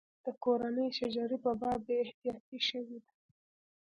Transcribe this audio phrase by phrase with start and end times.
[0.23, 3.11] د کورنۍ شجرې په باب بې احتیاطي شوې ده.